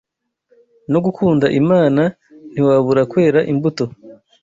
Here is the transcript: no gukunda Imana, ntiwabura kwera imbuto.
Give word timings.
no 0.91 0.99
gukunda 1.05 1.45
Imana, 1.61 2.03
ntiwabura 2.51 3.01
kwera 3.11 3.39
imbuto. 3.51 3.85